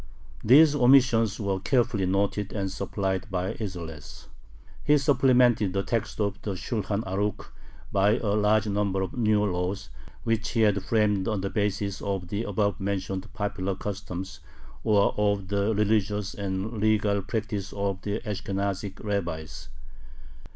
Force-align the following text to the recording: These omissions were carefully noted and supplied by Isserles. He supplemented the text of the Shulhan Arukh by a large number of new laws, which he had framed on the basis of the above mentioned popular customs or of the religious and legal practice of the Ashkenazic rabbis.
These 0.43 0.73
omissions 0.73 1.39
were 1.39 1.59
carefully 1.59 2.07
noted 2.07 2.51
and 2.53 2.71
supplied 2.71 3.29
by 3.29 3.53
Isserles. 3.59 4.25
He 4.83 4.97
supplemented 4.97 5.73
the 5.73 5.83
text 5.83 6.19
of 6.19 6.41
the 6.41 6.55
Shulhan 6.55 7.03
Arukh 7.03 7.49
by 7.91 8.17
a 8.17 8.33
large 8.33 8.65
number 8.65 9.03
of 9.03 9.15
new 9.15 9.45
laws, 9.45 9.91
which 10.23 10.49
he 10.53 10.61
had 10.61 10.81
framed 10.81 11.27
on 11.27 11.41
the 11.41 11.51
basis 11.51 12.01
of 12.01 12.29
the 12.29 12.45
above 12.45 12.79
mentioned 12.79 13.31
popular 13.33 13.75
customs 13.75 14.39
or 14.83 15.13
of 15.19 15.49
the 15.49 15.75
religious 15.75 16.33
and 16.33 16.79
legal 16.81 17.21
practice 17.21 17.71
of 17.71 18.01
the 18.01 18.21
Ashkenazic 18.21 19.03
rabbis. 19.03 19.69